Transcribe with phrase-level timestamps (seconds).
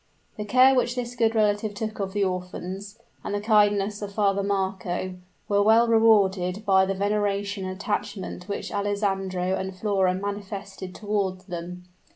[0.35, 4.41] The care which this good relative took of the orphans, and the kindness of Father
[4.41, 5.13] Marco,
[5.47, 11.83] were well rewarded by the veneration and attachment which Alessandro and Flora manifested toward them.